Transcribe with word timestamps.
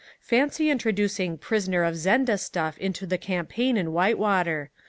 Fancy 0.23 0.71
introducing 0.71 1.37
'Prisoner 1.37 1.83
of 1.83 1.95
Zenda' 1.95 2.39
stuff 2.39 2.75
into 2.79 3.05
the 3.05 3.19
campaign 3.19 3.77
in 3.77 3.91
Whitewater! 3.93 4.71